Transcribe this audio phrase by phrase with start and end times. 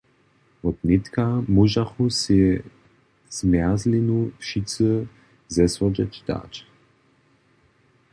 [0.63, 1.25] Wotnětka
[1.55, 2.61] móžachu sej
[3.37, 4.89] zmjerzlinu wšitcy
[5.53, 6.53] zesłodźeć dać.